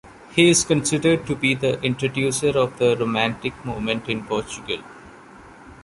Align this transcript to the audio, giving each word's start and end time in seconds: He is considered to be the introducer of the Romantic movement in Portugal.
He 0.33 0.49
is 0.49 0.63
considered 0.63 1.27
to 1.27 1.35
be 1.35 1.53
the 1.53 1.79
introducer 1.83 2.49
of 2.57 2.79
the 2.79 2.97
Romantic 2.97 3.53
movement 3.63 4.09
in 4.09 4.25
Portugal. 4.25 4.79